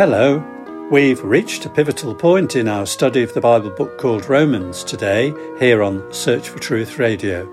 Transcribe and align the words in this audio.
Hello. 0.00 0.42
We've 0.90 1.22
reached 1.22 1.66
a 1.66 1.68
pivotal 1.68 2.14
point 2.14 2.56
in 2.56 2.68
our 2.68 2.86
study 2.86 3.22
of 3.22 3.34
the 3.34 3.40
Bible 3.42 3.68
book 3.68 3.98
called 3.98 4.30
Romans 4.30 4.82
today, 4.82 5.34
here 5.58 5.82
on 5.82 6.10
Search 6.10 6.48
for 6.48 6.58
Truth 6.58 6.98
Radio. 6.98 7.46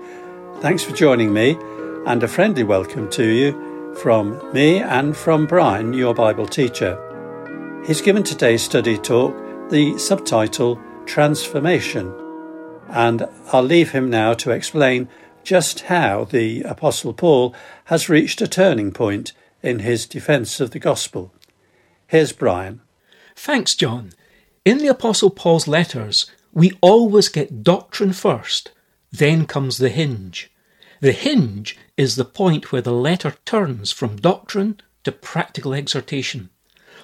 Thanks 0.60 0.82
for 0.82 0.96
joining 0.96 1.30
me, 1.30 1.58
and 2.06 2.22
a 2.22 2.26
friendly 2.26 2.62
welcome 2.64 3.10
to 3.10 3.22
you 3.22 3.94
from 3.96 4.40
me 4.54 4.78
and 4.78 5.14
from 5.14 5.46
Brian, 5.46 5.92
your 5.92 6.14
Bible 6.14 6.46
teacher. 6.46 6.96
He's 7.86 8.00
given 8.00 8.22
today's 8.22 8.62
study 8.62 8.96
talk 8.96 9.36
the 9.68 9.98
subtitle 9.98 10.80
Transformation, 11.04 12.14
and 12.88 13.28
I'll 13.52 13.62
leave 13.62 13.90
him 13.90 14.08
now 14.08 14.32
to 14.32 14.52
explain 14.52 15.10
just 15.44 15.80
how 15.80 16.24
the 16.24 16.62
Apostle 16.62 17.12
Paul 17.12 17.54
has 17.84 18.08
reached 18.08 18.40
a 18.40 18.48
turning 18.48 18.90
point 18.90 19.34
in 19.62 19.80
his 19.80 20.06
defence 20.06 20.60
of 20.60 20.70
the 20.70 20.78
gospel. 20.78 21.30
Here's 22.08 22.32
Brian. 22.32 22.80
Thanks, 23.36 23.74
John. 23.74 24.14
In 24.64 24.78
the 24.78 24.88
Apostle 24.88 25.28
Paul's 25.28 25.68
letters, 25.68 26.24
we 26.54 26.72
always 26.80 27.28
get 27.28 27.62
doctrine 27.62 28.14
first, 28.14 28.70
then 29.12 29.44
comes 29.44 29.76
the 29.76 29.90
hinge. 29.90 30.50
The 31.00 31.12
hinge 31.12 31.76
is 31.98 32.16
the 32.16 32.24
point 32.24 32.72
where 32.72 32.80
the 32.80 32.94
letter 32.94 33.34
turns 33.44 33.92
from 33.92 34.16
doctrine 34.16 34.80
to 35.04 35.12
practical 35.12 35.74
exhortation. 35.74 36.48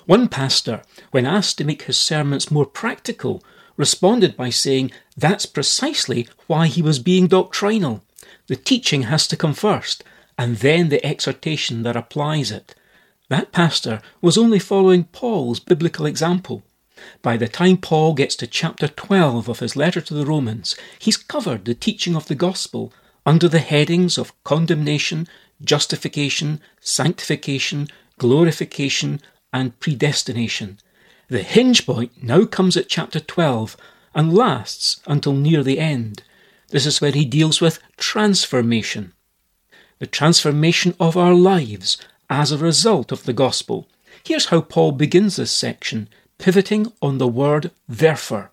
One 0.07 0.27
pastor, 0.27 0.81
when 1.11 1.27
asked 1.27 1.59
to 1.59 1.65
make 1.65 1.83
his 1.83 1.99
sermons 1.99 2.51
more 2.51 2.65
practical, 2.65 3.45
responded 3.77 4.39
by 4.39 4.49
saying 4.49 4.91
that's 5.19 5.45
precisely 5.45 6.27
why 6.47 6.67
he 6.67 6.81
was 6.81 6.99
being 6.99 7.27
doctrinal. 7.27 8.03
The 8.47 8.57
teaching 8.57 9.03
has 9.03 9.29
to 9.29 9.37
come 9.37 9.53
first, 9.53 10.03
and 10.39 10.57
then 10.57 10.89
the 10.89 11.05
exhortation 11.05 11.83
that 11.83 11.95
applies 11.95 12.51
it. 12.51 12.75
That 13.29 13.53
pastor 13.53 14.03
was 14.21 14.37
only 14.37 14.59
following 14.59 15.05
Paul's 15.05 15.59
biblical 15.59 16.05
example. 16.05 16.63
By 17.23 17.37
the 17.37 17.49
time 17.49 17.79
Paul 17.79 18.15
gets 18.15 18.37
to 18.37 18.47
chapter 18.47 18.87
12 18.87 19.49
of 19.49 19.61
his 19.61 19.77
letter 19.77 20.01
to 20.03 20.15
the 20.15 20.27
Romans, 20.27 20.77
he's 20.99 21.17
covered 21.17 21.65
the 21.65 21.75
teaching 21.75 22.15
of 22.15 22.29
the 22.29 22.35
gospel 22.35 22.93
under 23.25 23.49
the 23.49 23.61
headings 23.61 24.19
of 24.19 24.33
condemnation, 24.45 25.27
justification, 25.63 26.61
sanctification, 26.81 27.89
glorification, 28.19 29.21
and 29.53 29.79
predestination. 29.81 30.79
The 31.29 31.43
hinge 31.43 31.87
point 31.87 32.23
now 32.23 32.45
comes 32.45 32.77
at 32.77 32.89
chapter 32.89 33.21
12 33.21 33.77
and 34.15 34.35
lasts 34.35 35.01
until 35.07 35.33
near 35.33 35.63
the 35.63 35.79
end. 35.79 36.23
This 36.69 36.85
is 36.85 37.01
where 37.01 37.13
he 37.13 37.25
deals 37.25 37.61
with 37.61 37.79
transformation. 37.97 39.15
The 39.99 40.07
transformation 40.07 40.95
of 41.01 41.17
our 41.17 41.35
lives 41.35 41.97
as 42.29 42.53
a 42.53 42.59
result 42.59 43.13
of 43.13 43.25
the 43.25 43.33
gospel. 43.33 43.89
Here's 44.25 44.47
how 44.47 44.61
Paul 44.61 44.93
begins 44.93 45.37
this 45.37 45.51
section, 45.51 46.09
pivoting 46.39 46.93
on 47.03 47.19
the 47.19 47.29
word 47.29 47.71
therefore. 47.89 48.51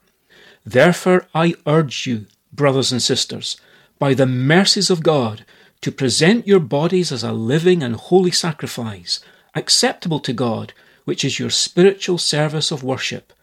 Therefore, 0.66 1.28
I 1.34 1.56
urge 1.66 2.06
you, 2.06 2.28
brothers 2.54 2.92
and 2.92 3.02
sisters, 3.02 3.58
by 3.98 4.14
the 4.14 4.26
mercies 4.26 4.90
of 4.90 5.04
God, 5.04 5.46
to 5.82 5.92
present 5.92 6.48
your 6.48 6.60
bodies 6.60 7.12
as 7.12 7.24
a 7.24 7.32
living 7.32 7.82
and 7.82 7.96
holy 7.96 8.32
sacrifice, 8.32 9.20
acceptable 9.56 10.20
to 10.20 10.34
God, 10.34 10.74
which 11.06 11.26
is 11.26 11.40
your 11.40 11.50
spiritual 11.50 12.18
service 12.18 12.72
of 12.72 12.84
worship. 12.84 13.34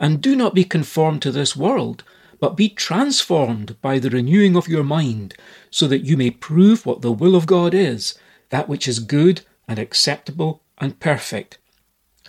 And 0.00 0.20
do 0.20 0.34
not 0.34 0.54
be 0.54 0.64
conformed 0.64 1.22
to 1.22 1.30
this 1.30 1.54
world, 1.56 2.02
but 2.40 2.56
be 2.56 2.68
transformed 2.68 3.80
by 3.80 3.98
the 3.98 4.10
renewing 4.10 4.56
of 4.56 4.68
your 4.68 4.82
mind, 4.82 5.34
so 5.70 5.86
that 5.86 6.04
you 6.04 6.16
may 6.16 6.30
prove 6.30 6.84
what 6.84 7.02
the 7.02 7.12
will 7.12 7.36
of 7.36 7.46
God 7.46 7.72
is, 7.74 8.18
that 8.50 8.68
which 8.68 8.88
is 8.88 8.98
good 8.98 9.42
and 9.68 9.78
acceptable 9.78 10.62
and 10.78 11.00
perfect. 11.00 11.58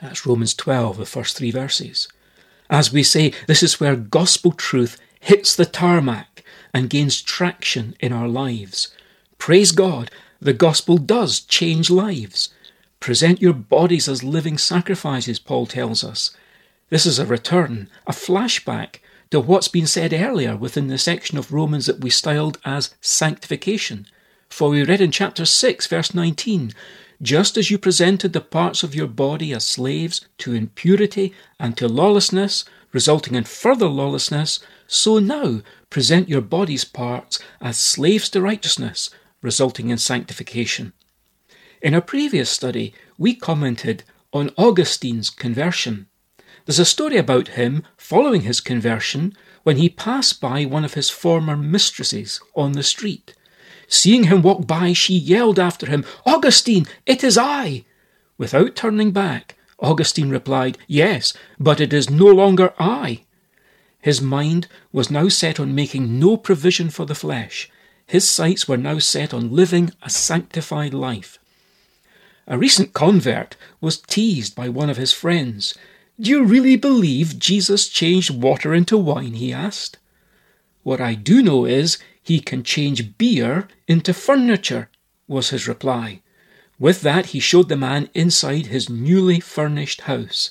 That's 0.02 0.25
Romans 0.25 0.53
12, 0.53 0.97
the 0.97 1.05
first 1.05 1.38
three 1.38 1.52
verses. 1.52 2.08
As 2.69 2.91
we 2.91 3.03
say, 3.03 3.34
this 3.47 3.63
is 3.63 3.79
where 3.79 3.96
gospel 3.96 4.51
truth 4.51 5.00
hits 5.19 5.56
the 5.56 5.66
tarmac 5.66 6.44
and 6.73 6.90
gains 6.90 7.22
traction 7.22 7.96
in 8.00 8.12
our 8.12 8.28
lives. 8.28 8.94
Praise 9.38 9.72
God, 9.72 10.12
the 10.40 10.53
gospel 10.53 10.97
does 10.97 11.40
change 11.40 11.90
lives. 11.90 12.50
Present 13.00 13.41
your 13.41 13.53
bodies 13.53 14.07
as 14.07 14.23
living 14.23 14.57
sacrifices, 14.57 15.40
Paul 15.40 15.66
tells 15.66 16.03
us. 16.03 16.35
This 16.90 17.06
is 17.06 17.19
a 17.19 17.25
return, 17.25 17.90
a 18.06 18.12
flashback 18.12 18.97
to 19.31 19.40
what's 19.40 19.67
been 19.67 19.88
said 19.88 20.13
earlier 20.13 20.56
within 20.56 20.88
the 20.88 20.97
section 20.97 21.38
of 21.38 21.52
Romans 21.52 21.88
that 21.88 22.02
we 22.02 22.09
styled 22.09 22.59
as 22.63 22.94
sanctification. 23.02 24.07
For 24.50 24.69
we 24.69 24.84
read 24.84 25.02
in 25.02 25.12
chapter 25.12 25.46
6, 25.46 25.88
verse 25.88 26.13
19, 26.13 26.73
just 27.22 27.58
as 27.58 27.72
you 27.72 27.78
presented 27.78 28.34
the 28.34 28.42
parts 28.42 28.84
of 28.84 28.96
your 28.96 29.08
body 29.08 29.53
as 29.53 29.66
slaves 29.66 30.26
to 30.40 30.53
impurity 30.53 31.34
and 31.59 31.78
to 31.78 31.88
lawlessness, 31.88 32.66
resulting 32.92 33.36
in 33.36 33.44
further 33.44 33.88
lawlessness, 33.88 34.59
so 34.88 35.20
now 35.20 35.62
present 35.90 36.30
your 36.30 36.42
body's 36.42 36.86
parts 36.86 37.40
as 37.62 37.78
slaves 37.78 38.30
to 38.30 38.42
righteousness, 38.42 39.09
resulting 39.42 39.90
in 39.90 39.98
sanctification. 39.98 40.94
In 41.81 41.94
a 41.94 42.02
previous 42.02 42.50
study, 42.50 42.94
we 43.18 43.36
commented 43.36 44.03
on 44.34 44.50
Augustine's 44.58 45.30
conversion. 45.30 46.08
There's 46.66 46.80
a 46.80 46.86
story 46.86 47.18
about 47.18 47.50
him 47.50 47.84
following 47.96 48.42
his 48.42 48.59
conversion 48.59 49.34
when 49.64 49.78
he 49.78 49.90
passed 49.90 50.42
by 50.42 50.66
one 50.66 50.84
of 50.84 50.96
his 50.96 51.09
former 51.09 51.56
mistresses 51.56 52.42
on 52.56 52.74
the 52.74 52.84
street. 52.84 53.36
Seeing 53.88 54.25
him 54.25 54.41
walk 54.41 54.66
by, 54.68 54.94
she 54.94 55.13
yelled 55.16 55.59
after 55.59 55.88
him, 55.88 56.06
Augustine, 56.25 56.85
it 57.06 57.23
is 57.23 57.38
I! 57.38 57.85
Without 58.38 58.75
turning 58.75 59.12
back, 59.12 59.56
Augustine 59.79 60.29
replied, 60.29 60.78
Yes, 60.88 61.34
but 61.59 61.79
it 61.79 61.94
is 61.94 62.09
no 62.09 62.25
longer 62.25 62.73
I. 62.79 63.23
His 64.01 64.22
mind 64.22 64.68
was 64.91 65.09
now 65.09 65.29
set 65.29 65.59
on 65.59 65.75
making 65.75 66.19
no 66.19 66.38
provision 66.38 66.90
for 66.90 67.06
the 67.06 67.16
flesh. 67.16 67.69
His 68.07 68.29
sights 68.29 68.68
were 68.68 68.78
now 68.78 69.00
set 69.00 69.34
on 69.34 69.56
living 69.56 69.91
a 70.03 70.09
sanctified 70.09 70.94
life. 70.94 71.40
A 72.47 72.57
recent 72.57 72.94
convert 72.94 73.56
was 73.81 73.97
teased 73.97 74.56
by 74.56 74.69
one 74.69 74.90
of 74.90 74.97
his 74.97 75.12
friends. 75.12 75.75
Do 76.19 76.29
you 76.29 76.44
really 76.44 76.75
believe 76.75 77.40
Jesus 77.40 77.88
changed 77.88 78.29
water 78.29 78.73
into 78.73 78.97
wine? 78.97 79.34
he 79.34 79.52
asked. 79.52 79.97
What 80.84 81.02
I 81.02 81.16
do 81.16 81.41
know 81.41 81.66
is 81.66 81.97
he 82.25 82.40
can 82.40 82.63
change 82.63 83.19
beer 83.19 83.68
into 83.88 84.12
furniture, 84.12 84.90
was 85.28 85.52
his 85.52 85.68
reply. 85.68 86.22
With 86.80 87.02
that, 87.02 87.28
he 87.28 87.40
showed 87.40 87.69
the 87.69 87.78
man 87.78 88.09
inside 88.16 88.66
his 88.66 88.90
newly 88.90 89.40
furnished 89.40 90.02
house. 90.02 90.50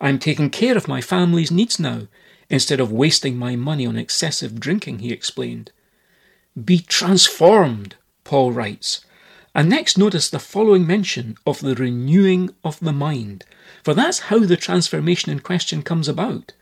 I'm 0.00 0.18
taking 0.18 0.48
care 0.48 0.78
of 0.78 0.88
my 0.88 1.02
family's 1.02 1.50
needs 1.50 1.78
now, 1.78 2.08
instead 2.48 2.80
of 2.80 2.90
wasting 2.90 3.36
my 3.36 3.54
money 3.54 3.86
on 3.86 3.98
excessive 3.98 4.58
drinking, 4.58 5.00
he 5.00 5.12
explained. 5.12 5.72
Be 6.64 6.78
transformed, 6.78 7.96
Paul 8.24 8.52
writes. 8.52 9.04
And 9.54 9.68
next 9.68 9.98
notice 9.98 10.30
the 10.30 10.38
following 10.38 10.86
mention 10.86 11.36
of 11.44 11.60
the 11.60 11.74
renewing 11.74 12.48
of 12.64 12.80
the 12.80 12.94
mind, 12.94 13.44
for 13.84 13.92
that's 13.92 14.20
how 14.20 14.38
the 14.38 14.56
transformation 14.56 15.30
in 15.30 15.40
question 15.40 15.82
comes 15.82 16.08
about. 16.08 16.54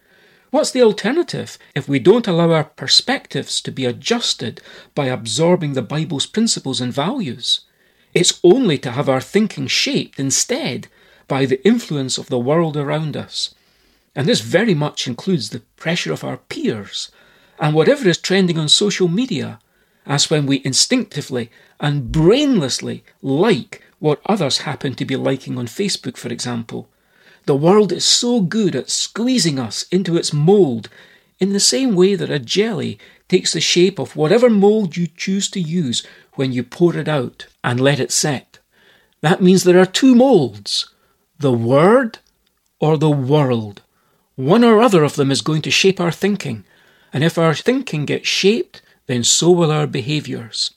What's 0.51 0.71
the 0.71 0.83
alternative 0.83 1.59
if 1.75 1.89
we 1.89 1.99
don't 1.99 2.27
allow 2.27 2.53
our 2.53 2.65
perspectives 2.65 3.61
to 3.61 3.71
be 3.71 3.85
adjusted 3.85 4.63
by 4.95 5.07
absorbing 5.07 5.75
the 5.75 5.83
Bible's 5.83 6.25
principles 6.25 6.81
and 6.81 6.93
values? 6.93 7.61
It's 8.15 8.41
only 8.43 8.79
to 8.79 8.93
have 8.93 9.11
our 9.11 9.21
thinking 9.21 9.67
shaped 9.67 10.19
instead 10.19 10.89
by 11.27 11.45
the 11.45 11.63
influence 11.67 12.17
of 12.17 12.31
the 12.31 12.39
world 12.39 12.79
around 12.79 13.15
us. 13.15 13.55
And 14.17 14.27
this 14.27 14.41
very 14.41 14.73
much 14.73 15.07
includes 15.07 15.51
the 15.51 15.61
pressure 15.77 16.15
of 16.15 16.25
our 16.25 16.39
peers 16.39 17.11
and 17.61 17.75
whatever 17.75 18.09
is 18.09 18.17
trending 18.17 18.59
on 18.59 18.71
social 18.71 19.09
media, 19.09 19.59
as 20.07 20.31
when 20.31 20.47
we 20.47 20.63
instinctively 20.65 21.51
and 21.79 22.11
brainlessly 22.11 23.03
like 23.21 23.83
what 23.99 24.23
others 24.25 24.59
happen 24.59 24.95
to 24.95 25.05
be 25.05 25.17
liking 25.17 25.59
on 25.59 25.67
Facebook, 25.67 26.17
for 26.17 26.29
example 26.29 26.89
the 27.49 27.57
world 27.57 27.93
is 27.93 28.05
so 28.05 28.43
good 28.43 28.77
at 28.77 28.91
squeezing 28.91 29.59
us 29.59 29.87
into 29.91 30.19
its 30.19 30.35
mould, 30.35 30.91
in 31.39 31.55
the 31.55 31.59
same 31.75 31.95
way 31.95 32.15
that 32.15 32.29
a 32.29 32.39
jelly 32.39 32.99
takes 33.27 33.55
the 33.55 33.61
shape 33.61 33.99
of 33.99 34.15
whatever 34.15 34.51
mould 34.51 34.99
you 34.99 35.07
choose 35.07 35.49
to 35.49 35.59
use 35.59 36.07
when 36.35 36.53
you 36.53 36.63
pour 36.63 36.95
it 36.95 37.09
out 37.09 37.47
and 37.65 37.81
let 37.81 37.99
it 38.01 38.13
set. 38.13 38.59
That 39.23 39.41
means 39.41 39.65
there 39.65 39.81
are 39.81 39.87
two 39.87 40.15
moulds 40.15 40.91
the 41.39 41.51
Word 41.51 42.19
or 42.81 42.99
the 42.99 43.11
world. 43.11 43.81
One 44.37 44.63
or 44.63 44.83
other 44.83 45.03
of 45.03 45.17
them 45.17 45.31
is 45.31 45.41
going 45.41 45.63
to 45.63 45.71
shape 45.71 45.99
our 46.03 46.13
thinking, 46.13 46.65
and 47.15 47.25
if 47.25 47.39
our 47.39 47.55
thinking 47.55 48.05
gets 48.05 48.29
shaped, 48.29 48.83
then 49.07 49.25
so 49.25 49.51
will 49.51 49.73
our 49.73 49.87
behaviours. 49.87 50.75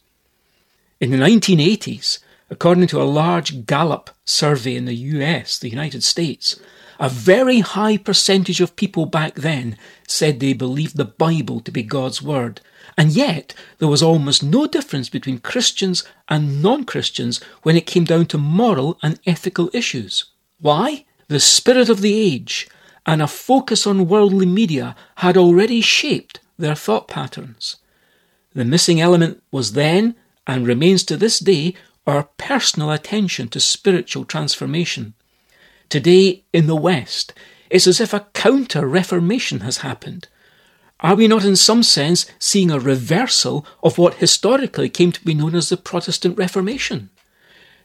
In 1.02 1.12
the 1.12 1.18
1980s, 1.18 2.20
According 2.52 2.86
to 2.88 3.02
a 3.02 3.04
large 3.04 3.66
Gallup 3.66 4.12
survey 4.26 4.76
in 4.76 4.86
the 4.86 4.94
US, 4.94 5.58
the 5.58 5.70
United 5.70 6.04
States, 6.04 6.60
a 7.00 7.10
very 7.10 7.62
high 7.62 7.98
percentage 7.98 8.62
of 8.62 8.76
people 8.76 9.08
back 9.08 9.34
then 9.34 9.76
said 10.08 10.40
they 10.40 10.54
believed 10.54 10.98
the 10.98 11.06
Bible 11.06 11.62
to 11.62 11.72
be 11.72 11.82
God's 11.82 12.22
Word. 12.22 12.62
And 12.96 13.12
yet, 13.12 13.56
there 13.80 13.88
was 13.88 14.04
almost 14.04 14.44
no 14.44 14.68
difference 14.68 15.10
between 15.10 15.40
Christians 15.40 16.04
and 16.30 16.62
non 16.62 16.84
Christians 16.84 17.42
when 17.64 17.76
it 17.76 17.88
came 17.88 18.04
down 18.04 18.28
to 18.28 18.38
moral 18.38 19.00
and 19.02 19.20
ethical 19.26 19.72
issues. 19.74 20.26
Why? 20.60 21.06
the 21.32 21.40
spirit 21.40 21.88
of 21.88 22.02
the 22.02 22.14
age, 22.14 22.68
and 23.06 23.22
a 23.22 23.28
focus 23.28 23.88
on 23.88 24.10
worldly 24.10 24.46
media 24.46 24.98
had 25.16 25.38
already 25.38 25.80
shaped 25.80 26.42
their 26.58 26.76
thought 26.76 27.08
patterns. 27.08 27.78
The 28.54 28.66
missing 28.66 29.00
element 29.00 29.42
was 29.50 29.72
then, 29.72 30.16
and 30.46 30.68
remains 30.68 31.04
to 31.06 31.16
this 31.16 31.40
day, 31.40 31.74
our 32.08 32.30
personal 32.38 32.92
attention 32.92 33.48
to 33.50 33.60
spiritual 33.60 34.26
transformation. 34.26 35.14
Today, 35.90 36.44
in 36.52 36.68
the 36.68 36.76
West, 36.76 37.34
it's 37.70 37.88
as 37.88 38.02
if 38.02 38.14
a 38.14 38.28
counter 38.34 38.88
Reformation 38.88 39.62
has 39.62 39.78
happened. 39.78 40.28
Are 41.00 41.16
we 41.16 41.28
not, 41.28 41.46
in 41.46 41.56
some 41.56 41.84
sense, 41.84 42.26
seeing 42.38 42.70
a 42.70 42.80
reversal 42.80 43.66
of 43.84 43.98
what 43.98 44.16
historically 44.16 44.90
came 44.90 45.12
to 45.12 45.24
be 45.26 45.34
known 45.34 45.56
as 45.56 45.70
the 45.70 45.78
Protestant 45.78 46.38
Reformation? 46.38 47.10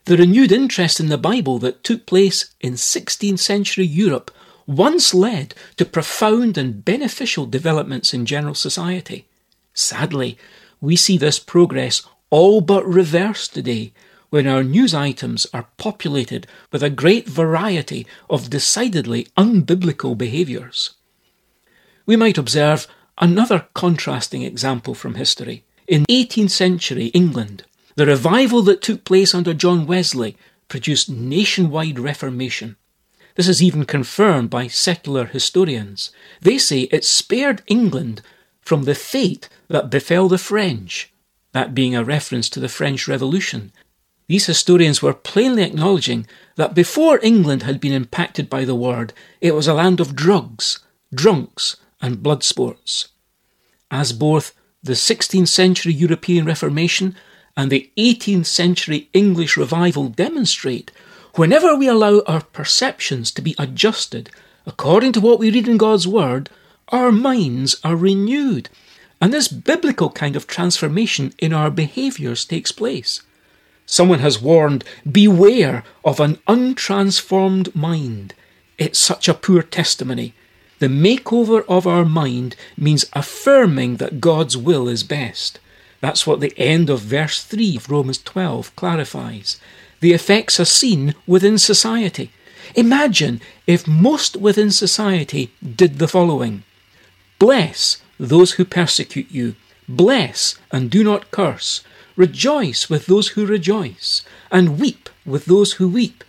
The 0.04 0.16
renewed 0.16 0.52
interest 0.52 1.00
in 1.00 1.08
the 1.08 1.18
Bible 1.18 1.58
that 1.60 1.82
took 1.82 2.06
place 2.06 2.54
in 2.60 2.74
16th 2.74 3.38
century 3.38 3.86
Europe 3.86 4.30
once 4.66 5.14
led 5.14 5.54
to 5.76 5.84
profound 5.84 6.58
and 6.58 6.84
beneficial 6.84 7.46
developments 7.46 8.12
in 8.12 8.26
general 8.26 8.54
society. 8.54 9.26
Sadly, 9.72 10.36
we 10.80 10.96
see 10.96 11.16
this 11.16 11.38
progress 11.38 12.02
all 12.30 12.60
but 12.60 12.86
reversed 12.86 13.54
today 13.54 13.92
when 14.30 14.46
our 14.46 14.62
news 14.62 14.94
items 14.94 15.46
are 15.52 15.68
populated 15.76 16.46
with 16.72 16.82
a 16.82 16.90
great 16.90 17.28
variety 17.28 18.06
of 18.28 18.50
decidedly 18.50 19.28
unbiblical 19.36 20.16
behaviours. 20.16 20.92
We 22.06 22.16
might 22.16 22.38
observe 22.38 22.86
another 23.18 23.66
contrasting 23.74 24.42
example 24.42 24.94
from 24.94 25.14
history. 25.14 25.64
In 25.86 26.04
18th 26.06 26.50
century 26.50 27.06
England, 27.06 27.64
the 27.94 28.06
revival 28.06 28.62
that 28.62 28.82
took 28.82 29.04
place 29.04 29.34
under 29.34 29.54
John 29.54 29.86
Wesley 29.86 30.36
produced 30.68 31.10
nationwide 31.10 31.98
reformation. 31.98 32.76
This 33.36 33.48
is 33.48 33.62
even 33.62 33.84
confirmed 33.84 34.50
by 34.50 34.66
secular 34.66 35.26
historians. 35.26 36.10
They 36.40 36.58
say 36.58 36.82
it 36.82 37.04
spared 37.04 37.62
England 37.66 38.22
from 38.62 38.84
the 38.84 38.94
fate 38.94 39.48
that 39.68 39.90
befell 39.90 40.28
the 40.28 40.38
French, 40.38 41.12
that 41.52 41.74
being 41.74 41.94
a 41.94 42.04
reference 42.04 42.48
to 42.50 42.60
the 42.60 42.68
French 42.68 43.06
Revolution. 43.06 43.72
These 44.28 44.46
historians 44.46 45.02
were 45.02 45.14
plainly 45.14 45.62
acknowledging 45.62 46.26
that 46.56 46.74
before 46.74 47.20
England 47.22 47.62
had 47.62 47.80
been 47.80 47.92
impacted 47.92 48.50
by 48.50 48.64
the 48.64 48.74
word, 48.74 49.12
it 49.40 49.54
was 49.54 49.68
a 49.68 49.74
land 49.74 50.00
of 50.00 50.16
drugs, 50.16 50.80
drunks, 51.14 51.76
and 52.00 52.22
blood 52.22 52.42
sports. 52.42 53.08
As 53.90 54.12
both 54.12 54.52
the 54.82 54.94
16th 54.94 55.48
century 55.48 55.92
European 55.92 56.44
Reformation 56.44 57.14
and 57.56 57.70
the 57.70 57.90
18th 57.96 58.46
century 58.46 59.08
English 59.12 59.56
revival 59.56 60.08
demonstrate, 60.08 60.90
Whenever 61.36 61.76
we 61.76 61.86
allow 61.86 62.22
our 62.26 62.40
perceptions 62.40 63.30
to 63.30 63.42
be 63.42 63.54
adjusted 63.58 64.30
according 64.64 65.12
to 65.12 65.20
what 65.20 65.38
we 65.38 65.50
read 65.50 65.68
in 65.68 65.76
God's 65.76 66.08
Word, 66.08 66.48
our 66.88 67.12
minds 67.12 67.76
are 67.84 67.94
renewed. 67.94 68.70
And 69.20 69.34
this 69.34 69.46
biblical 69.46 70.08
kind 70.08 70.34
of 70.34 70.46
transformation 70.46 71.34
in 71.38 71.52
our 71.52 71.70
behaviours 71.70 72.46
takes 72.46 72.72
place. 72.72 73.20
Someone 73.86 74.18
has 74.18 74.42
warned, 74.42 74.84
beware 75.10 75.84
of 76.04 76.20
an 76.20 76.38
untransformed 76.48 77.74
mind. 77.74 78.34
It's 78.78 78.98
such 78.98 79.28
a 79.28 79.34
poor 79.34 79.62
testimony. 79.62 80.34
The 80.80 80.88
makeover 80.88 81.64
of 81.68 81.86
our 81.86 82.04
mind 82.04 82.56
means 82.76 83.06
affirming 83.14 83.96
that 83.96 84.20
God's 84.20 84.56
will 84.56 84.88
is 84.88 85.02
best. 85.02 85.58
That's 86.00 86.26
what 86.26 86.40
the 86.40 86.52
end 86.58 86.90
of 86.90 87.00
verse 87.00 87.42
3 87.42 87.76
of 87.76 87.90
Romans 87.90 88.18
12 88.18 88.76
clarifies 88.76 89.58
the 90.00 90.12
effects 90.12 90.60
are 90.60 90.66
seen 90.66 91.14
within 91.26 91.58
society. 91.58 92.30
Imagine 92.74 93.40
if 93.66 93.86
most 93.86 94.36
within 94.36 94.70
society 94.70 95.50
did 95.64 95.98
the 95.98 96.08
following 96.08 96.64
Bless 97.38 98.02
those 98.18 98.52
who 98.52 98.64
persecute 98.64 99.30
you, 99.30 99.54
bless 99.88 100.56
and 100.72 100.90
do 100.90 101.04
not 101.04 101.30
curse, 101.30 101.82
rejoice 102.16 102.90
with 102.90 103.06
those 103.06 103.28
who 103.28 103.46
rejoice, 103.46 104.22
and 104.50 104.80
weep 104.80 105.08
with 105.24 105.44
those 105.44 105.74
who 105.74 105.88
weep. 105.88 106.24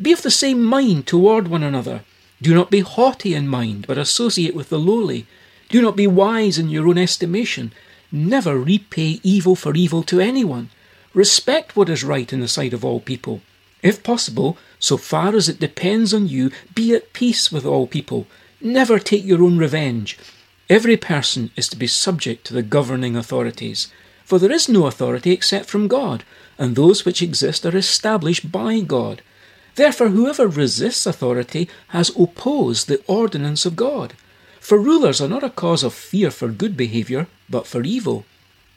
Be 0.00 0.12
of 0.12 0.22
the 0.22 0.30
same 0.30 0.62
mind 0.64 1.06
toward 1.06 1.48
one 1.48 1.62
another. 1.62 2.02
Do 2.40 2.54
not 2.54 2.70
be 2.70 2.80
haughty 2.80 3.34
in 3.34 3.48
mind, 3.48 3.86
but 3.86 3.98
associate 3.98 4.54
with 4.54 4.68
the 4.68 4.78
lowly. 4.78 5.26
Do 5.68 5.82
not 5.82 5.96
be 5.96 6.06
wise 6.06 6.58
in 6.58 6.70
your 6.70 6.88
own 6.88 6.98
estimation. 6.98 7.72
Never 8.10 8.58
repay 8.58 9.20
evil 9.22 9.54
for 9.54 9.74
evil 9.74 10.02
to 10.04 10.20
anyone 10.20 10.70
Respect 11.14 11.76
what 11.76 11.90
is 11.90 12.02
right 12.02 12.32
in 12.32 12.40
the 12.40 12.48
sight 12.48 12.72
of 12.72 12.84
all 12.84 12.98
people. 12.98 13.42
If 13.82 14.02
possible, 14.02 14.56
so 14.78 14.96
far 14.96 15.34
as 15.36 15.48
it 15.48 15.60
depends 15.60 16.14
on 16.14 16.26
you, 16.26 16.50
be 16.74 16.94
at 16.94 17.12
peace 17.12 17.52
with 17.52 17.66
all 17.66 17.86
people. 17.86 18.26
Never 18.62 18.98
take 18.98 19.24
your 19.24 19.42
own 19.42 19.58
revenge. 19.58 20.18
Every 20.70 20.96
person 20.96 21.50
is 21.54 21.68
to 21.68 21.76
be 21.76 21.86
subject 21.86 22.46
to 22.46 22.54
the 22.54 22.62
governing 22.62 23.14
authorities. 23.14 23.88
For 24.24 24.38
there 24.38 24.52
is 24.52 24.68
no 24.68 24.86
authority 24.86 25.32
except 25.32 25.68
from 25.68 25.88
God, 25.88 26.24
and 26.58 26.74
those 26.74 27.04
which 27.04 27.22
exist 27.22 27.66
are 27.66 27.76
established 27.76 28.52
by 28.52 28.80
God. 28.80 29.22
Therefore, 29.74 30.08
whoever 30.08 30.46
resists 30.46 31.06
authority 31.06 31.68
has 31.88 32.10
opposed 32.16 32.88
the 32.88 33.02
ordinance 33.06 33.64
of 33.64 33.76
God. 33.76 34.14
For 34.60 34.78
rulers 34.78 35.20
are 35.20 35.28
not 35.28 35.42
a 35.42 35.50
cause 35.50 35.82
of 35.82 35.94
fear 35.94 36.30
for 36.30 36.48
good 36.48 36.76
behaviour, 36.76 37.26
but 37.48 37.66
for 37.66 37.82
evil. 37.82 38.24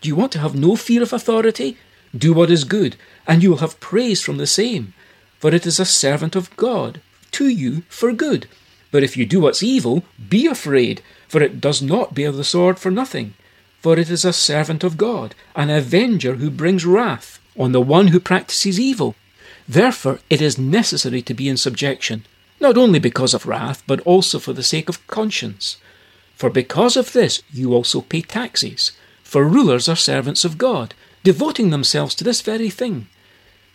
Do 0.01 0.09
you 0.09 0.15
want 0.15 0.31
to 0.33 0.39
have 0.39 0.55
no 0.55 0.75
fear 0.75 1.03
of 1.03 1.13
authority? 1.13 1.77
Do 2.17 2.33
what 2.33 2.49
is 2.49 2.63
good, 2.63 2.95
and 3.27 3.43
you 3.43 3.49
will 3.49 3.57
have 3.57 3.79
praise 3.79 4.21
from 4.21 4.37
the 4.37 4.47
same, 4.47 4.93
for 5.37 5.53
it 5.53 5.65
is 5.65 5.79
a 5.79 5.85
servant 5.85 6.35
of 6.35 6.55
God 6.55 7.01
to 7.31 7.49
you 7.49 7.83
for 7.89 8.13
good. 8.13 8.47
But 8.91 9.03
if 9.03 9.17
you 9.17 9.25
do 9.25 9.41
what's 9.41 9.61
evil, 9.61 10.05
be 10.29 10.47
afraid, 10.47 11.01
for 11.27 11.41
it 11.41 11.59
does 11.59 11.81
not 11.81 12.15
bear 12.15 12.31
the 12.31 12.45
sword 12.45 12.79
for 12.79 12.89
nothing. 12.89 13.33
For 13.85 13.99
it 13.99 14.09
is 14.09 14.25
a 14.25 14.33
servant 14.33 14.83
of 14.83 14.97
God, 14.97 15.35
an 15.55 15.69
avenger 15.69 16.37
who 16.37 16.49
brings 16.49 16.87
wrath 16.87 17.39
on 17.55 17.71
the 17.71 17.79
one 17.79 18.07
who 18.07 18.19
practices 18.19 18.79
evil. 18.79 19.13
Therefore, 19.67 20.21
it 20.27 20.41
is 20.41 20.57
necessary 20.57 21.21
to 21.21 21.35
be 21.35 21.47
in 21.47 21.55
subjection, 21.55 22.25
not 22.59 22.77
only 22.79 22.97
because 22.97 23.35
of 23.35 23.45
wrath, 23.45 23.83
but 23.85 23.99
also 23.99 24.39
for 24.39 24.53
the 24.53 24.63
sake 24.63 24.89
of 24.89 25.05
conscience. 25.05 25.77
For 26.35 26.49
because 26.49 26.97
of 26.97 27.13
this 27.13 27.43
you 27.53 27.75
also 27.75 28.01
pay 28.01 28.21
taxes, 28.21 28.91
for 29.23 29.47
rulers 29.47 29.87
are 29.87 29.95
servants 29.95 30.43
of 30.43 30.57
God 30.57 30.95
devoting 31.23 31.69
themselves 31.69 32.15
to 32.15 32.23
this 32.23 32.41
very 32.41 32.71
thing. 32.71 33.07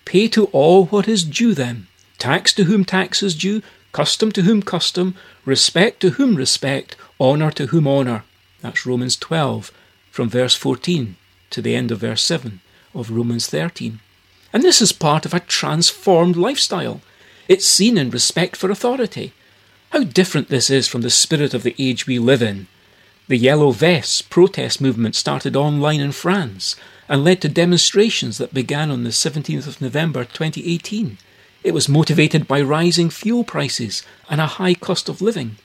Pay 0.06 0.26
to 0.30 0.46
all 0.46 0.86
what 0.86 1.06
is 1.06 1.22
due 1.22 1.54
them 1.54 1.86
tax 2.18 2.52
to 2.54 2.64
whom 2.64 2.84
tax 2.84 3.22
is 3.22 3.36
due, 3.36 3.62
custom 3.92 4.32
to 4.32 4.42
whom 4.42 4.60
custom, 4.60 5.14
respect 5.44 6.00
to 6.00 6.10
whom 6.10 6.34
respect, 6.34 6.96
honour 7.20 7.52
to 7.52 7.66
whom 7.66 7.86
honour. 7.86 8.24
That's 8.60 8.84
Romans 8.84 9.16
12, 9.16 9.70
from 10.10 10.28
verse 10.28 10.54
14 10.54 11.16
to 11.50 11.62
the 11.62 11.74
end 11.74 11.90
of 11.90 12.00
verse 12.00 12.22
7 12.22 12.60
of 12.94 13.10
Romans 13.10 13.46
13. 13.46 14.00
And 14.52 14.62
this 14.62 14.82
is 14.82 14.92
part 14.92 15.24
of 15.24 15.34
a 15.34 15.40
transformed 15.40 16.36
lifestyle. 16.36 17.00
It's 17.48 17.66
seen 17.66 17.96
in 17.96 18.10
respect 18.10 18.56
for 18.56 18.70
authority. 18.70 19.32
How 19.90 20.04
different 20.04 20.48
this 20.48 20.70
is 20.70 20.88
from 20.88 21.02
the 21.02 21.10
spirit 21.10 21.54
of 21.54 21.62
the 21.62 21.74
age 21.78 22.06
we 22.06 22.18
live 22.18 22.42
in. 22.42 22.66
The 23.28 23.36
Yellow 23.36 23.70
Vests 23.70 24.22
protest 24.22 24.80
movement 24.80 25.14
started 25.14 25.54
online 25.54 26.00
in 26.00 26.12
France 26.12 26.74
and 27.08 27.24
led 27.24 27.40
to 27.42 27.48
demonstrations 27.48 28.38
that 28.38 28.54
began 28.54 28.90
on 28.90 29.04
the 29.04 29.10
17th 29.10 29.66
of 29.66 29.80
November 29.80 30.24
2018. 30.24 31.18
It 31.62 31.74
was 31.74 31.88
motivated 31.88 32.48
by 32.48 32.60
rising 32.60 33.10
fuel 33.10 33.44
prices 33.44 34.02
and 34.28 34.40
a 34.40 34.46
high 34.46 34.74
cost 34.74 35.08
of 35.08 35.20
living. 35.20 35.56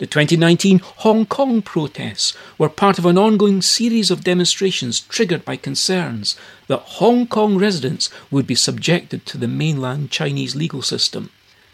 The 0.00 0.06
2019 0.06 0.78
Hong 1.04 1.26
Kong 1.26 1.60
protests 1.60 2.32
were 2.56 2.70
part 2.70 2.98
of 2.98 3.04
an 3.04 3.18
ongoing 3.18 3.60
series 3.60 4.10
of 4.10 4.24
demonstrations 4.24 5.00
triggered 5.00 5.44
by 5.44 5.56
concerns 5.56 6.36
that 6.68 6.96
Hong 6.96 7.26
Kong 7.26 7.58
residents 7.58 8.08
would 8.30 8.46
be 8.46 8.54
subjected 8.54 9.26
to 9.26 9.36
the 9.36 9.46
mainland 9.46 10.10
Chinese 10.10 10.56
legal 10.56 10.80
system. 10.80 11.28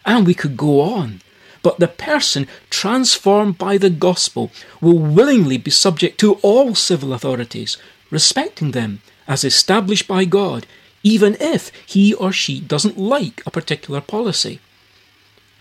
And 0.04 0.26
we 0.26 0.34
could 0.34 0.56
go 0.56 0.80
on. 0.80 1.20
But 1.62 1.78
the 1.78 1.86
person 1.86 2.48
transformed 2.68 3.58
by 3.58 3.78
the 3.78 3.90
gospel 3.90 4.50
will 4.80 4.98
willingly 4.98 5.56
be 5.56 5.70
subject 5.70 6.18
to 6.18 6.34
all 6.42 6.74
civil 6.74 7.12
authorities, 7.12 7.76
respecting 8.10 8.72
them 8.72 9.02
as 9.28 9.44
established 9.44 10.08
by 10.08 10.24
God, 10.24 10.66
even 11.04 11.36
if 11.38 11.70
he 11.86 12.12
or 12.12 12.32
she 12.32 12.58
doesn't 12.58 12.98
like 12.98 13.40
a 13.46 13.52
particular 13.52 14.00
policy. 14.00 14.58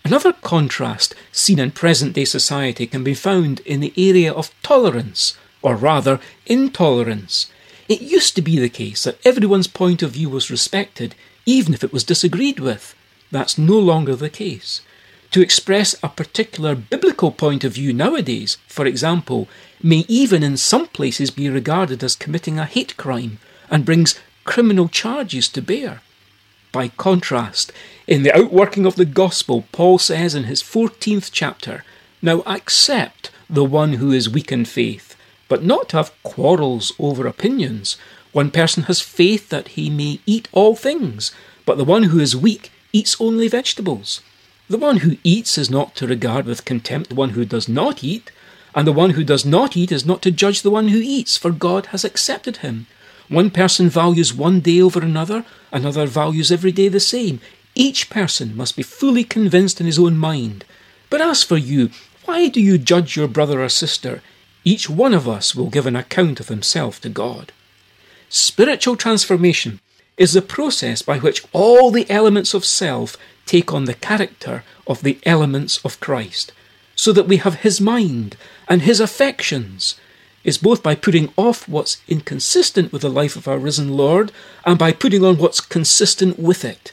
Another 0.06 0.34
contrast 0.34 1.16
seen 1.32 1.58
in 1.58 1.72
present 1.72 2.12
day 2.12 2.24
society 2.24 2.86
can 2.86 3.02
be 3.02 3.12
found 3.12 3.58
in 3.66 3.80
the 3.80 3.92
area 3.96 4.32
of 4.32 4.54
tolerance, 4.62 5.36
or 5.62 5.74
rather, 5.74 6.20
intolerance. 6.46 7.50
It 7.88 8.02
used 8.02 8.36
to 8.36 8.40
be 8.40 8.56
the 8.60 8.68
case 8.68 9.02
that 9.02 9.18
everyone's 9.26 9.66
point 9.66 10.04
of 10.04 10.12
view 10.12 10.30
was 10.30 10.48
respected, 10.48 11.16
even 11.44 11.74
if 11.74 11.82
it 11.82 11.92
was 11.92 12.04
disagreed 12.04 12.60
with. 12.60 12.94
That's 13.32 13.58
no 13.58 13.80
longer 13.80 14.14
the 14.14 14.30
case. 14.30 14.80
To 15.32 15.42
express 15.42 15.96
a 16.04 16.08
particular 16.08 16.76
biblical 16.76 17.32
point 17.32 17.64
of 17.64 17.72
view 17.72 17.92
nowadays, 17.92 18.58
for 18.68 18.86
example, 18.86 19.48
may 19.82 20.04
even 20.06 20.44
in 20.44 20.56
some 20.56 20.86
places 20.86 21.32
be 21.32 21.50
regarded 21.50 22.04
as 22.04 22.14
committing 22.14 22.60
a 22.60 22.66
hate 22.66 22.96
crime 22.96 23.40
and 23.68 23.84
brings 23.84 24.14
criminal 24.44 24.86
charges 24.86 25.48
to 25.48 25.60
bear. 25.60 26.00
By 26.72 26.88
contrast, 26.88 27.72
in 28.06 28.22
the 28.22 28.36
outworking 28.36 28.86
of 28.86 28.96
the 28.96 29.04
gospel, 29.04 29.64
Paul 29.72 29.98
says 29.98 30.34
in 30.34 30.44
his 30.44 30.62
14th 30.62 31.30
chapter, 31.32 31.84
Now 32.20 32.42
accept 32.46 33.30
the 33.48 33.64
one 33.64 33.94
who 33.94 34.12
is 34.12 34.28
weak 34.28 34.52
in 34.52 34.64
faith, 34.64 35.16
but 35.48 35.64
not 35.64 35.92
have 35.92 36.12
quarrels 36.22 36.92
over 36.98 37.26
opinions. 37.26 37.96
One 38.32 38.50
person 38.50 38.84
has 38.84 39.00
faith 39.00 39.48
that 39.48 39.68
he 39.68 39.88
may 39.88 40.20
eat 40.26 40.48
all 40.52 40.76
things, 40.76 41.32
but 41.64 41.78
the 41.78 41.84
one 41.84 42.04
who 42.04 42.18
is 42.18 42.36
weak 42.36 42.70
eats 42.92 43.16
only 43.20 43.48
vegetables. 43.48 44.20
The 44.68 44.78
one 44.78 44.98
who 44.98 45.16
eats 45.22 45.58
is 45.58 45.70
not 45.70 45.94
to 45.96 46.06
regard 46.06 46.44
with 46.46 46.64
contempt 46.64 47.10
the 47.10 47.14
one 47.14 47.30
who 47.30 47.44
does 47.44 47.68
not 47.68 48.02
eat, 48.02 48.32
and 48.74 48.86
the 48.86 48.92
one 48.92 49.10
who 49.10 49.24
does 49.24 49.46
not 49.46 49.76
eat 49.76 49.92
is 49.92 50.04
not 50.04 50.22
to 50.22 50.30
judge 50.30 50.62
the 50.62 50.70
one 50.70 50.88
who 50.88 50.98
eats, 50.98 51.36
for 51.36 51.50
God 51.50 51.86
has 51.86 52.04
accepted 52.04 52.58
him. 52.58 52.86
One 53.28 53.50
person 53.50 53.88
values 53.88 54.32
one 54.32 54.60
day 54.60 54.80
over 54.80 55.00
another, 55.00 55.44
another 55.72 56.06
values 56.06 56.52
every 56.52 56.72
day 56.72 56.88
the 56.88 57.00
same. 57.00 57.40
Each 57.74 58.08
person 58.08 58.56
must 58.56 58.76
be 58.76 58.82
fully 58.82 59.24
convinced 59.24 59.80
in 59.80 59.86
his 59.86 59.98
own 59.98 60.16
mind. 60.16 60.64
But 61.10 61.20
as 61.20 61.42
for 61.42 61.56
you, 61.56 61.90
why 62.24 62.48
do 62.48 62.60
you 62.60 62.78
judge 62.78 63.16
your 63.16 63.28
brother 63.28 63.62
or 63.62 63.68
sister? 63.68 64.22
Each 64.64 64.88
one 64.88 65.14
of 65.14 65.28
us 65.28 65.54
will 65.54 65.70
give 65.70 65.86
an 65.86 65.96
account 65.96 66.40
of 66.40 66.48
himself 66.48 67.00
to 67.00 67.08
God. 67.08 67.52
Spiritual 68.28 68.96
transformation 68.96 69.80
is 70.16 70.32
the 70.32 70.42
process 70.42 71.02
by 71.02 71.18
which 71.18 71.44
all 71.52 71.90
the 71.90 72.08
elements 72.10 72.54
of 72.54 72.64
self 72.64 73.16
take 73.44 73.72
on 73.72 73.84
the 73.84 73.94
character 73.94 74.64
of 74.86 75.02
the 75.02 75.18
elements 75.24 75.78
of 75.84 76.00
Christ, 76.00 76.52
so 76.94 77.12
that 77.12 77.28
we 77.28 77.36
have 77.38 77.56
his 77.56 77.80
mind 77.80 78.36
and 78.68 78.82
his 78.82 79.00
affections 79.00 79.96
is 80.46 80.56
both 80.58 80.80
by 80.80 80.94
putting 80.94 81.32
off 81.36 81.68
what's 81.68 82.00
inconsistent 82.06 82.92
with 82.92 83.02
the 83.02 83.10
life 83.10 83.34
of 83.34 83.48
our 83.48 83.58
risen 83.58 83.96
Lord 83.96 84.30
and 84.64 84.78
by 84.78 84.92
putting 84.92 85.24
on 85.24 85.38
what's 85.38 85.60
consistent 85.60 86.38
with 86.38 86.64
it. 86.64 86.92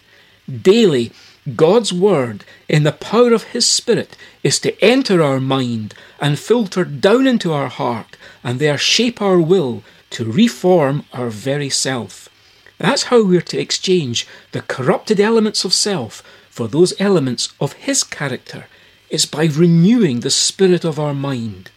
Daily, 0.50 1.12
God's 1.56 1.94
Word, 1.94 2.44
in 2.68 2.82
the 2.82 2.92
power 2.92 3.32
of 3.32 3.44
His 3.44 3.68
Spirit, 3.68 4.18
is 4.42 4.60
to 4.62 4.84
enter 4.84 5.22
our 5.22 5.40
mind 5.40 5.94
and 6.20 6.40
filter 6.40 6.84
down 6.84 7.28
into 7.28 7.54
our 7.54 7.70
heart 7.70 8.18
and 8.44 8.60
there 8.60 8.78
shape 8.78 9.22
our 9.22 9.40
will 9.40 9.84
to 10.10 10.32
reform 10.32 11.06
our 11.14 11.30
very 11.30 11.70
self. 11.70 12.28
That's 12.80 13.04
how 13.04 13.24
we're 13.24 13.42
to 13.42 13.60
exchange 13.60 14.28
the 14.52 14.64
corrupted 14.64 15.20
elements 15.20 15.64
of 15.64 15.74
self 15.74 16.24
for 16.50 16.68
those 16.68 17.00
elements 17.00 17.54
of 17.62 17.74
His 17.74 18.04
character. 18.04 18.66
It's 19.12 19.28
by 19.28 19.46
renewing 19.46 20.22
the 20.22 20.32
spirit 20.32 20.84
of 20.84 21.00
our 21.00 21.14
mind. 21.14 21.70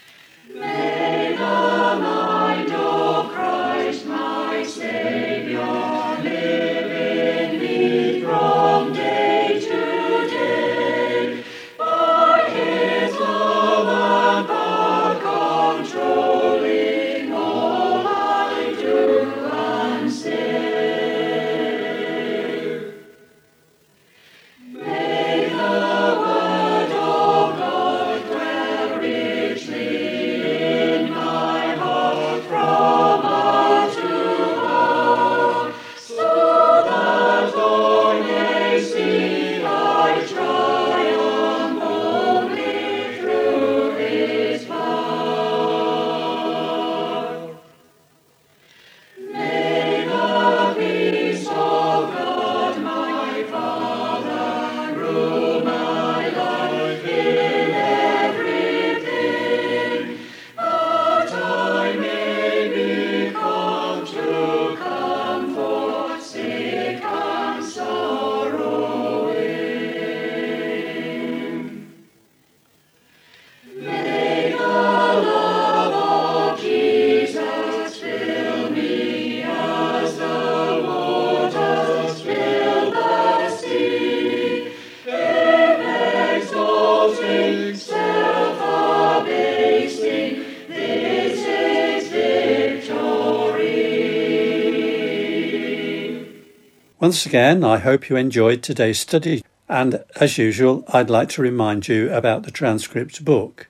Once 97.07 97.25
again, 97.25 97.63
I 97.63 97.79
hope 97.79 98.09
you 98.09 98.17
enjoyed 98.17 98.65
today's 98.65 98.99
study, 98.99 99.45
and 99.69 100.03
as 100.17 100.39
usual, 100.39 100.83
I'd 100.89 101.09
like 101.09 101.29
to 101.29 101.41
remind 101.41 101.87
you 101.87 102.13
about 102.13 102.43
the 102.43 102.51
transcript 102.51 103.25
book. 103.25 103.69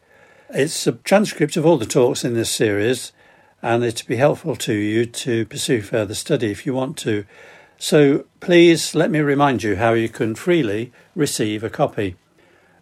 It's 0.49 0.87
a 0.87 0.93
transcript 0.93 1.59
of 1.59 1.67
all 1.67 1.77
the 1.77 1.85
talks 1.85 2.25
in 2.25 2.33
this 2.33 2.49
series, 2.49 3.13
and 3.61 3.85
it'd 3.85 4.09
be 4.09 4.17
helpful 4.17 4.57
to 4.57 4.73
you 4.73 5.05
to 5.05 5.45
pursue 5.45 5.83
further 5.83 6.15
study 6.15 6.51
if 6.51 6.65
you 6.65 6.73
want 6.73 6.97
to. 7.01 7.27
So 7.77 8.25
please 8.41 8.95
let 8.95 9.11
me 9.11 9.19
remind 9.19 9.63
you 9.63 9.77
how 9.77 9.93
you 9.93 10.09
can 10.09 10.35
freely 10.35 10.91
receive 11.15 11.63
a 11.63 11.69
copy. 11.69 12.17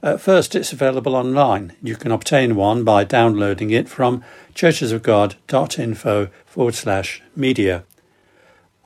At 0.04 0.20
first, 0.20 0.54
it's 0.54 0.72
available 0.72 1.16
online. 1.16 1.72
You 1.82 1.96
can 1.96 2.12
obtain 2.12 2.54
one 2.54 2.84
by 2.84 3.02
downloading 3.02 3.70
it 3.72 3.88
from 3.88 4.22
churchesofgod.info 4.54 6.28
forward 6.46 6.74
slash 6.76 7.22
media. 7.34 7.82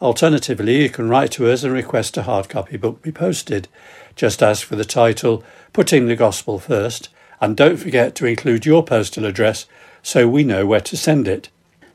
Alternatively, 0.00 0.82
you 0.82 0.90
can 0.90 1.08
write 1.08 1.32
to 1.32 1.50
us 1.50 1.64
and 1.64 1.72
request 1.72 2.16
a 2.16 2.22
hard 2.22 2.48
copy 2.48 2.76
book 2.76 3.02
be 3.02 3.10
posted. 3.10 3.66
Just 4.14 4.42
ask 4.42 4.64
for 4.64 4.76
the 4.76 4.84
title 4.84 5.42
Putting 5.72 6.06
the 6.06 6.14
Gospel 6.14 6.60
First, 6.60 7.08
and 7.40 7.56
don't 7.56 7.78
forget 7.78 8.14
to 8.16 8.26
include 8.26 8.64
your 8.64 8.84
postal 8.84 9.24
address 9.24 9.66
so 10.02 10.28
we 10.28 10.44
know 10.44 10.66
where 10.66 10.80
to 10.80 10.96
send 10.96 11.26
it. 11.26 11.48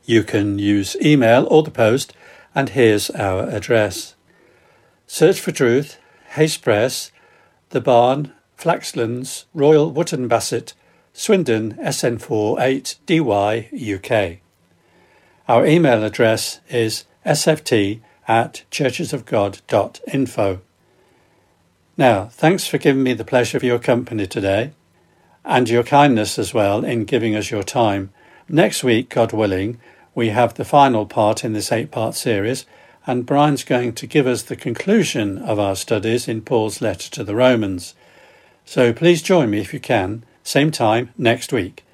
You 0.04 0.22
can 0.22 0.58
use 0.58 0.96
email 1.02 1.46
or 1.50 1.62
the 1.62 1.70
post, 1.70 2.12
and 2.54 2.68
here's 2.68 3.08
our 3.10 3.48
address. 3.48 4.14
Search 5.06 5.40
for 5.40 5.52
Truth, 5.52 5.98
Hayes 6.30 6.58
Press, 6.58 7.10
The 7.70 7.80
Barn, 7.80 8.32
Flaxlands, 8.58 9.44
Royal 9.54 9.90
Wootton 9.90 10.28
Bassett, 10.28 10.74
Swindon, 11.14 11.74
SN4 11.74 12.58
8DY, 12.58 13.94
UK. 13.96 14.40
Our 15.48 15.66
email 15.66 16.04
address 16.04 16.60
is 16.68 17.04
sft 17.24 18.00
at 18.26 18.64
churchesofgod.info. 18.70 20.60
Now, 21.96 22.24
thanks 22.26 22.66
for 22.66 22.78
giving 22.78 23.02
me 23.02 23.12
the 23.12 23.24
pleasure 23.24 23.56
of 23.56 23.62
your 23.62 23.78
company 23.78 24.26
today 24.26 24.72
and 25.44 25.68
your 25.68 25.84
kindness 25.84 26.38
as 26.38 26.52
well 26.52 26.84
in 26.84 27.04
giving 27.04 27.36
us 27.36 27.50
your 27.50 27.62
time. 27.62 28.10
Next 28.48 28.82
week, 28.82 29.10
God 29.10 29.32
willing, 29.32 29.78
we 30.14 30.30
have 30.30 30.54
the 30.54 30.64
final 30.64 31.06
part 31.06 31.44
in 31.44 31.52
this 31.52 31.70
eight 31.70 31.90
part 31.90 32.14
series, 32.14 32.66
and 33.06 33.26
Brian's 33.26 33.64
going 33.64 33.92
to 33.94 34.06
give 34.06 34.26
us 34.26 34.42
the 34.42 34.56
conclusion 34.56 35.38
of 35.38 35.58
our 35.58 35.76
studies 35.76 36.26
in 36.26 36.40
Paul's 36.40 36.80
letter 36.80 37.10
to 37.10 37.24
the 37.24 37.34
Romans. 37.34 37.94
So 38.64 38.92
please 38.92 39.22
join 39.22 39.50
me 39.50 39.60
if 39.60 39.74
you 39.74 39.80
can, 39.80 40.24
same 40.42 40.70
time 40.70 41.10
next 41.18 41.52
week. 41.52 41.84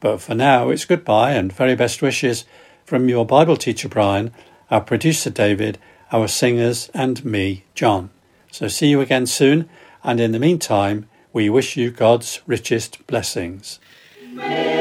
But 0.00 0.20
for 0.20 0.34
now, 0.34 0.70
it's 0.70 0.84
goodbye 0.84 1.32
and 1.32 1.52
very 1.52 1.76
best 1.76 2.02
wishes 2.02 2.44
from 2.84 3.08
your 3.08 3.26
Bible 3.26 3.56
teacher, 3.56 3.88
Brian 3.88 4.32
our 4.70 4.80
producer 4.80 5.30
David, 5.30 5.78
our 6.12 6.28
singers, 6.28 6.90
and 6.94 7.24
me, 7.24 7.64
John. 7.74 8.10
So 8.50 8.68
see 8.68 8.88
you 8.88 9.00
again 9.00 9.26
soon, 9.26 9.68
and 10.02 10.20
in 10.20 10.32
the 10.32 10.38
meantime, 10.38 11.08
we 11.32 11.50
wish 11.50 11.76
you 11.76 11.90
God's 11.90 12.40
richest 12.46 13.06
blessings. 13.06 13.80
May 14.32 14.73